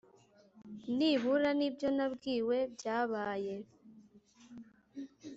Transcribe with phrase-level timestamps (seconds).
[0.97, 3.55] nibura, nibyo nabwiwe byabaye